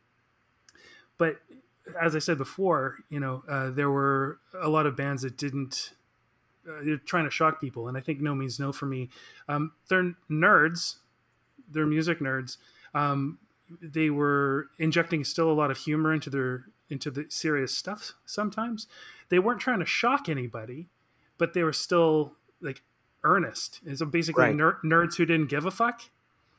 [1.19, 1.37] but
[2.01, 5.93] as I said before, you know, uh, there were a lot of bands that didn't.
[6.69, 9.09] Uh, they're trying to shock people, and I think No Means No for me.
[9.49, 10.97] Um, they're nerds.
[11.71, 12.57] They're music nerds.
[12.93, 13.39] Um,
[13.81, 18.13] they were injecting still a lot of humor into their into the serious stuff.
[18.25, 18.87] Sometimes
[19.29, 20.89] they weren't trying to shock anybody,
[21.39, 22.83] but they were still like
[23.25, 23.81] earnest.
[23.87, 24.55] And so basically, right.
[24.55, 26.03] ner- nerds who didn't give a fuck.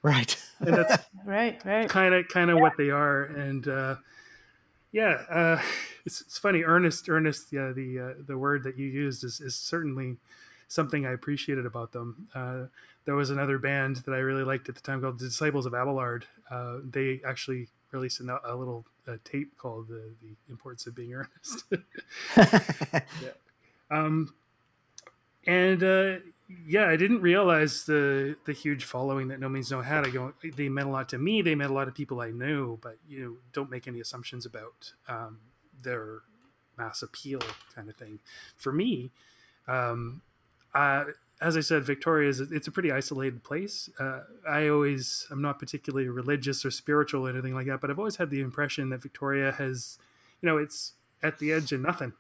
[0.03, 0.35] Right.
[0.59, 1.87] And that's right, right.
[1.87, 3.25] Kind of, kind of what they are.
[3.25, 3.97] And uh,
[4.91, 5.61] yeah, uh,
[6.03, 6.63] it's, it's funny.
[6.63, 7.53] Earnest, earnest.
[7.53, 10.17] Yeah, the uh, the word that you used is is certainly
[10.67, 12.27] something I appreciated about them.
[12.33, 12.63] Uh,
[13.05, 15.73] there was another band that I really liked at the time called the Disciples of
[15.73, 16.25] Abelard.
[16.49, 21.13] Uh, they actually released a, a little uh, tape called the, the Importance of Being
[21.13, 21.65] Earnest.
[22.35, 23.29] yeah.
[23.89, 24.33] Um,
[25.47, 26.15] and uh,
[26.67, 30.05] yeah, I didn't realize the the huge following that No Means No had.
[30.05, 31.41] I go, they meant a lot to me.
[31.41, 34.45] They meant a lot of people I knew, but you know, don't make any assumptions
[34.45, 35.39] about um,
[35.81, 36.19] their
[36.77, 37.39] mass appeal,
[37.73, 38.19] kind of thing.
[38.57, 39.11] For me,
[39.67, 40.21] um,
[40.75, 41.05] uh,
[41.41, 43.89] as I said, Victoria is it's a pretty isolated place.
[43.97, 47.99] Uh, I always I'm not particularly religious or spiritual or anything like that, but I've
[47.99, 49.97] always had the impression that Victoria has,
[50.41, 52.13] you know, it's at the edge of nothing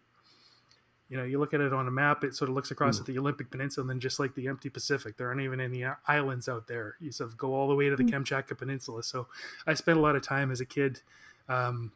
[1.09, 3.01] you know, you look at it on a map, it sort of looks across mm.
[3.01, 5.85] at the Olympic Peninsula, and then just like the empty Pacific, there aren't even any
[6.07, 6.95] islands out there.
[6.99, 8.11] You sort of go all the way to the mm.
[8.11, 9.03] Kamchatka Peninsula.
[9.03, 9.27] So
[9.65, 11.01] I spent a lot of time as a kid
[11.47, 11.93] um,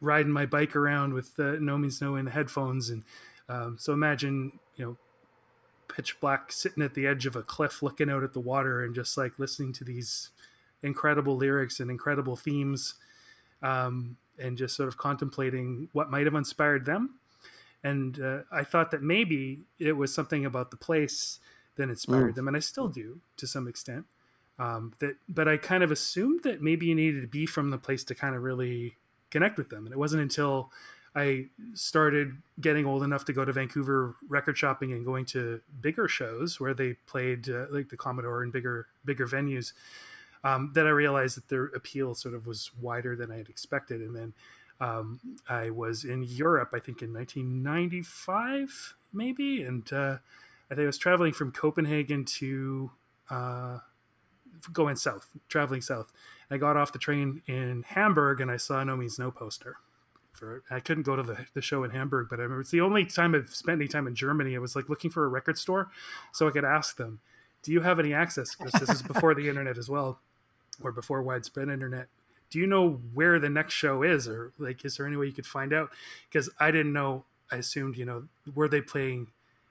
[0.00, 3.02] riding my bike around with uh, No Means No in the headphones, and
[3.48, 4.96] um, so imagine you know
[5.88, 8.94] pitch black sitting at the edge of a cliff looking out at the water and
[8.94, 10.30] just like listening to these
[10.82, 12.94] incredible lyrics and incredible themes
[13.62, 17.14] um, and just sort of contemplating what might have inspired them
[17.86, 21.38] and uh, I thought that maybe it was something about the place
[21.76, 22.34] that inspired mm.
[22.34, 24.06] them, and I still do to some extent.
[24.58, 27.78] Um, that, but I kind of assumed that maybe you needed to be from the
[27.78, 28.96] place to kind of really
[29.30, 30.72] connect with them, and it wasn't until
[31.14, 36.08] I started getting old enough to go to Vancouver record shopping and going to bigger
[36.08, 39.74] shows where they played uh, like the Commodore and bigger bigger venues
[40.42, 44.00] um, that I realized that their appeal sort of was wider than I had expected,
[44.00, 44.34] and then
[44.80, 50.18] um, I was in Europe, I think in 1995, maybe, and uh,
[50.70, 52.90] I think I was traveling from Copenhagen to
[53.30, 53.78] uh,
[54.72, 56.12] going south, traveling south.
[56.50, 59.76] I got off the train in Hamburg and I saw No Means No poster.
[60.32, 62.82] For I couldn't go to the, the show in Hamburg, but I remember it's the
[62.82, 64.54] only time I've spent any time in Germany.
[64.54, 65.88] I was like looking for a record store
[66.32, 67.20] so I could ask them,
[67.62, 70.20] "Do you have any access?" Because this is before the internet as well,
[70.82, 72.08] or before widespread internet
[72.50, 75.32] do you know where the next show is or like is there any way you
[75.32, 75.90] could find out
[76.28, 79.28] because i didn't know i assumed you know were they playing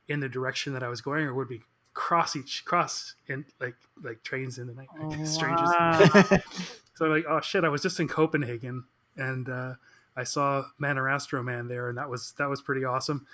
[0.08, 1.62] in the direction that i was going or would be
[1.94, 6.10] cross each cross in like like trains in the night like, oh, strangers wow.
[6.96, 8.84] so i'm like oh shit i was just in copenhagen
[9.16, 9.74] and uh,
[10.16, 13.26] i saw man or astro man there and that was that was pretty awesome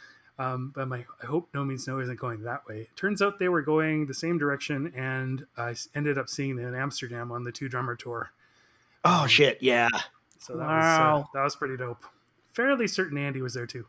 [0.41, 2.82] um, but my I hope No Means No isn't going that way.
[2.82, 6.73] It turns out they were going the same direction, and I ended up seeing them
[6.73, 8.32] in Amsterdam on the two drummer tour.
[9.03, 9.57] Oh shit!
[9.61, 9.89] Yeah.
[10.39, 11.17] So that wow.
[11.17, 12.03] was uh, that was pretty dope.
[12.53, 13.85] Fairly certain Andy was there too.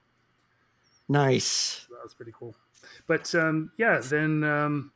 [1.09, 1.87] Nice.
[1.88, 2.55] So that was pretty cool.
[3.07, 4.92] But um, yeah, then um,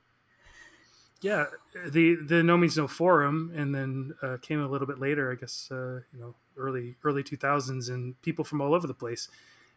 [1.21, 1.47] yeah,
[1.87, 5.33] the the No Means No forum, and then uh, came a little bit later.
[5.33, 8.95] I guess uh, you know early early two thousands, and people from all over the
[8.95, 9.29] place,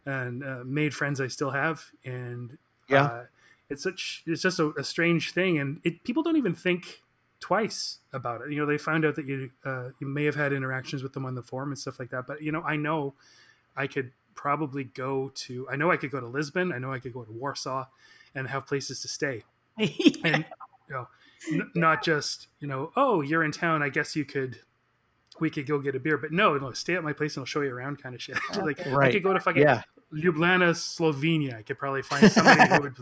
[0.06, 3.24] and uh, made friends I still have, and yeah, uh,
[3.68, 7.02] it's such it's just a, a strange thing, and it people don't even think
[7.40, 8.52] twice about it.
[8.52, 11.24] You know, they found out that you uh, you may have had interactions with them
[11.26, 12.26] on the forum and stuff like that.
[12.26, 13.14] But you know, I know
[13.76, 15.68] I could probably go to.
[15.68, 16.72] I know I could go to Lisbon.
[16.72, 17.86] I know I could go to Warsaw,
[18.34, 19.44] and have places to stay.
[19.78, 20.20] yeah.
[20.24, 20.44] And
[20.88, 21.08] you know,
[21.52, 23.82] n- not just you know, oh, you're in town.
[23.82, 24.60] I guess you could.
[25.38, 27.46] We could go get a beer, but no, no, stay at my place and I'll
[27.46, 28.36] show you around, kind of shit.
[28.62, 29.08] like right.
[29.08, 29.82] I could go to fucking yeah.
[30.12, 31.56] Ljubljana, Slovenia.
[31.56, 32.96] I could probably find somebody who would.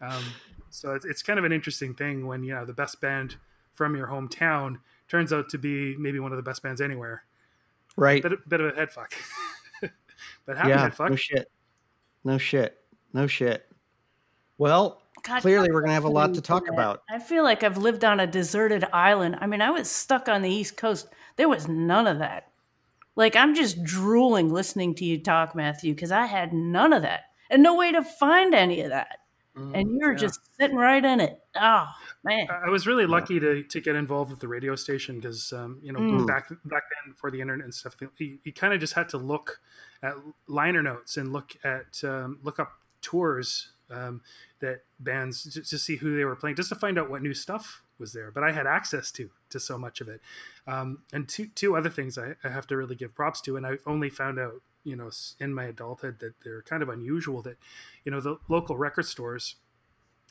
[0.00, 0.24] Um,
[0.70, 3.36] so it's, it's kind of an interesting thing when you know the best band
[3.74, 4.76] from your hometown
[5.08, 7.24] turns out to be maybe one of the best bands anywhere.
[7.96, 8.22] Right.
[8.22, 9.14] Bit, bit of a head fuck.
[10.46, 11.10] but happy yeah, head fuck.
[11.10, 11.50] No shit.
[12.24, 12.78] No shit.
[13.12, 13.66] No shit.
[14.58, 17.02] Well, God, clearly we're going to have a lot to talk about.
[17.10, 19.36] I feel like I've lived on a deserted island.
[19.40, 21.08] I mean, I was stuck on the East Coast.
[21.36, 22.50] There was none of that.
[23.16, 27.22] Like, I'm just drooling listening to you talk, Matthew, because I had none of that
[27.50, 29.18] and no way to find any of that.
[29.56, 30.18] Mm, and you're yeah.
[30.18, 31.40] just sitting right in it.
[31.54, 31.86] Oh
[32.24, 32.48] man!
[32.50, 35.92] I was really lucky to, to get involved with the radio station because um, you
[35.92, 36.26] know mm.
[36.26, 39.18] back back then before the internet and stuff, you, you kind of just had to
[39.18, 39.60] look
[40.02, 40.14] at
[40.48, 44.22] liner notes and look at um, look up tours um,
[44.60, 47.34] that bands to, to, see who they were playing, just to find out what new
[47.34, 48.30] stuff was there.
[48.30, 50.20] But I had access to to so much of it.
[50.66, 53.66] Um, and two two other things I, I, have to really give props to, and
[53.66, 57.42] I only found out you know in my adulthood that they're kind of unusual.
[57.42, 57.56] That
[58.04, 59.56] you know the local record stores.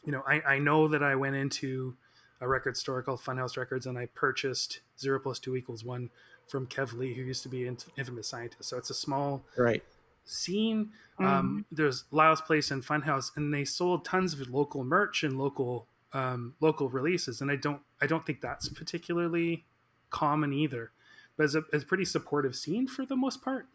[0.05, 1.95] You know, I, I know that I went into
[2.41, 6.09] a record store called Funhouse Records and I purchased Zero Plus Two Equals One
[6.47, 8.69] from Kev Lee, who used to be an Infamous Scientist.
[8.69, 9.81] So it's a small right
[10.25, 10.91] scene.
[11.19, 11.35] Um, mm-hmm.
[11.35, 15.87] Um, there's Lyle's Place and Funhouse, and they sold tons of local merch and local
[16.11, 17.41] um, local releases.
[17.41, 19.65] And I don't I don't think that's particularly
[20.09, 20.91] common either.
[21.35, 23.67] But it's a, it's a pretty supportive scene for the most part.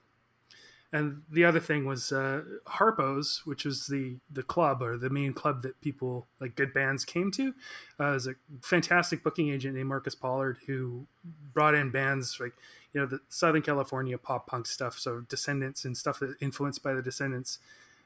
[0.90, 5.34] And the other thing was uh, Harpo's, which was the the club or the main
[5.34, 7.54] club that people like good bands came to.
[8.00, 11.06] Uh, is a fantastic booking agent named Marcus Pollard who
[11.52, 12.54] brought in bands like
[12.94, 16.94] you know the Southern California pop punk stuff, so Descendents and stuff that influenced by
[16.94, 17.58] the Descendents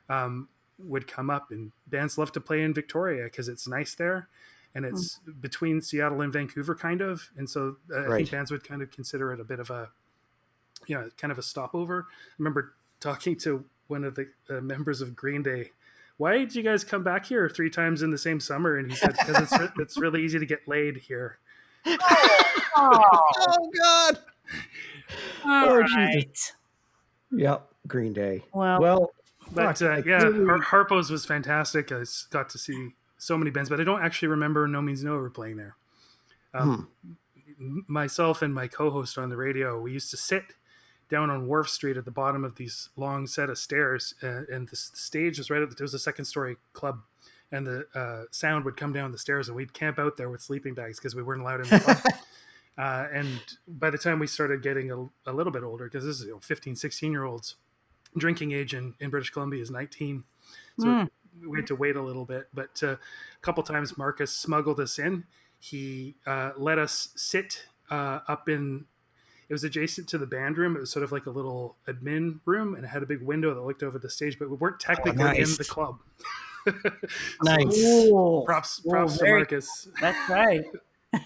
[0.08, 4.28] um, would come up, and bands love to play in Victoria because it's nice there,
[4.74, 5.40] and it's mm.
[5.40, 8.10] between Seattle and Vancouver, kind of, and so uh, right.
[8.10, 9.90] I think bands would kind of consider it a bit of a,
[10.86, 12.06] you know, kind of a stopover.
[12.10, 15.70] I remember talking to one of the uh, members of Green Day.
[16.16, 18.78] Why did you guys come back here three times in the same summer?
[18.78, 21.38] And he said, because it's, it's really easy to get laid here.
[21.86, 21.98] oh,
[22.76, 24.18] oh God.
[25.44, 26.14] All oh, right.
[26.14, 26.52] Jesus.
[27.32, 28.42] Yep, Green Day.
[28.52, 29.12] Well, well,
[29.52, 30.20] but fuck, uh, yeah.
[30.20, 31.90] Har- Harpo's was fantastic.
[31.90, 35.16] I got to see so many bands, but I don't actually remember No Means No
[35.16, 35.76] ever playing there.
[36.54, 36.88] Um,
[37.58, 37.78] hmm.
[37.86, 40.44] Myself and my co-host on the radio, we used to sit
[41.12, 44.66] down on Wharf Street at the bottom of these long set of stairs, uh, and
[44.68, 47.00] the stage was right at the, it was a second story club,
[47.52, 50.40] and the uh, sound would come down the stairs, and we'd camp out there with
[50.40, 51.98] sleeping bags because we weren't allowed in the club.
[52.78, 53.28] Uh, and
[53.68, 56.32] by the time we started getting a, a little bit older, because this is you
[56.32, 57.56] know, 15, 16 year olds,
[58.16, 60.24] drinking age in, in British Columbia is 19.
[60.78, 61.10] So mm.
[61.46, 62.48] we had to wait a little bit.
[62.54, 62.98] But uh, a
[63.42, 65.24] couple times Marcus smuggled us in.
[65.58, 68.86] He uh, let us sit uh, up in,
[69.52, 70.76] it was adjacent to the band room.
[70.76, 73.52] It was sort of like a little admin room and it had a big window
[73.52, 75.50] that looked over the stage, but we weren't technically oh, nice.
[75.50, 75.98] in the club.
[77.42, 77.78] nice.
[77.78, 78.44] Ooh.
[78.46, 79.88] Props, props Ooh, very, to Marcus.
[80.00, 80.64] That's right.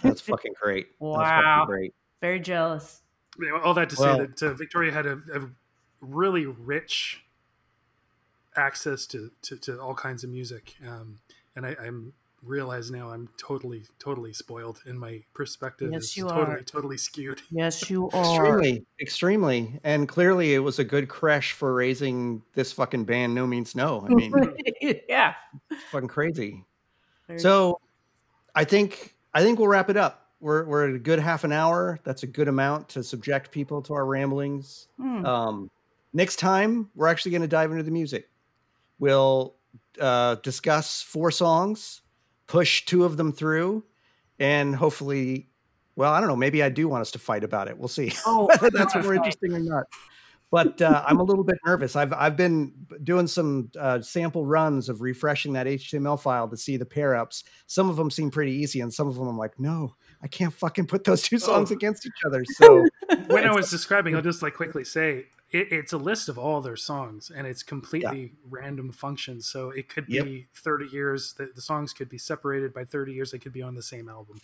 [0.02, 0.88] That's fucking great.
[0.98, 1.20] Wow.
[1.20, 1.94] Fucking great.
[2.20, 3.02] Very jealous.
[3.62, 5.48] all that to well, say that uh, Victoria had a, a,
[6.00, 7.22] really rich
[8.56, 10.74] access to, to, to, all kinds of music.
[10.84, 11.20] Um,
[11.54, 15.90] and I, am realize now I'm totally, totally spoiled in my perspective.
[15.92, 16.60] Yes, you totally, are.
[16.62, 17.42] totally skewed.
[17.50, 18.60] Yes, you are.
[18.60, 19.80] Extremely, extremely.
[19.84, 24.06] And clearly it was a good crash for raising this fucking band, No Means No.
[24.08, 24.32] I mean,
[25.08, 25.34] yeah.
[25.90, 26.64] fucking crazy.
[27.26, 27.80] Very so
[28.54, 30.30] I think I think we'll wrap it up.
[30.40, 31.98] We're we're at a good half an hour.
[32.04, 34.88] That's a good amount to subject people to our ramblings.
[35.00, 35.24] Mm.
[35.26, 35.70] Um,
[36.12, 38.28] next time, we're actually going to dive into the music.
[38.98, 39.54] We'll
[40.00, 42.02] uh, discuss four songs,
[42.46, 43.84] push two of them through,
[44.38, 45.48] and hopefully,
[45.94, 46.36] well, I don't know.
[46.36, 47.78] Maybe I do want us to fight about it.
[47.78, 49.84] We'll see oh, whether that's more interesting or not
[50.50, 51.96] but uh, I'm a little bit nervous.
[51.96, 56.76] I've I've been doing some uh, sample runs of refreshing that HTML file to see
[56.76, 57.44] the pair ups.
[57.66, 60.52] Some of them seem pretty easy, and some of them I'm like, no, I can't
[60.52, 61.74] fucking put those two songs oh.
[61.74, 62.44] against each other.
[62.56, 62.86] So
[63.26, 66.60] when I was describing, I'll just like quickly say it, it's a list of all
[66.60, 68.28] their songs, and it's completely yeah.
[68.48, 69.46] random functions.
[69.48, 70.24] So it could yep.
[70.24, 71.34] be 30 years.
[71.34, 73.30] The, the songs could be separated by 30 years.
[73.30, 74.40] They could be on the same album.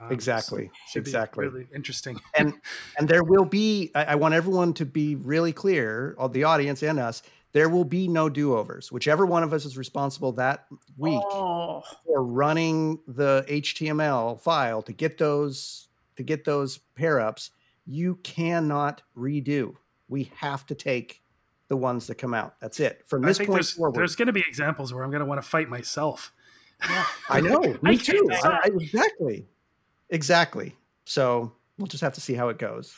[0.00, 0.70] Um, exactly.
[0.88, 1.46] So exactly.
[1.46, 2.20] really interesting.
[2.34, 2.54] and
[2.98, 3.90] and there will be.
[3.94, 7.22] I, I, want everyone to be really clear, all the audience and us.
[7.52, 8.92] There will be no do overs.
[8.92, 11.82] Whichever one of us is responsible that week oh.
[12.06, 17.50] for running the HTML file to get those to get those pair ups,
[17.86, 19.74] you cannot redo.
[20.10, 21.22] We have to take
[21.68, 22.56] the ones that come out.
[22.60, 23.02] That's it.
[23.06, 25.40] From this point there's, forward, there's going to be examples where I'm going to want
[25.40, 26.32] to fight myself.
[26.88, 27.04] Yeah.
[27.28, 27.78] I know.
[27.82, 28.28] Me too.
[28.30, 29.46] I, I, exactly.
[30.10, 30.76] Exactly.
[31.04, 32.92] So we'll just have to see how it goes.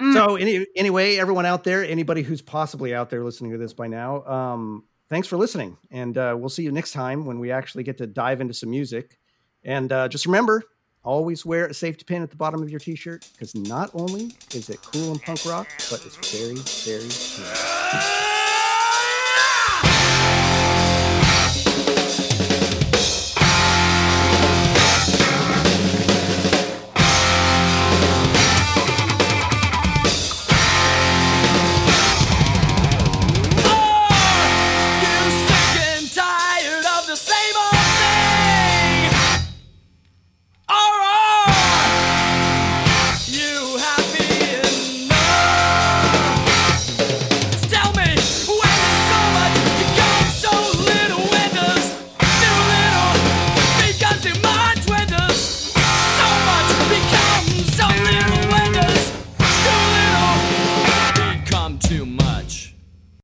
[0.00, 0.14] Mm.
[0.14, 3.88] So any, anyway, everyone out there, anybody who's possibly out there listening to this by
[3.88, 7.82] now, um, thanks for listening, and uh, we'll see you next time when we actually
[7.82, 9.18] get to dive into some music.
[9.64, 10.62] And uh, just remember,
[11.06, 14.68] always wear a safety pin at the bottom of your t-shirt because not only is
[14.68, 18.35] it cool and punk rock, but it's very, very cool.